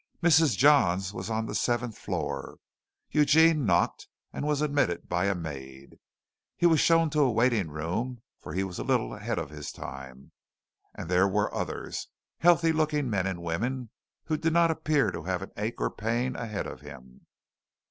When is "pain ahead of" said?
15.91-16.81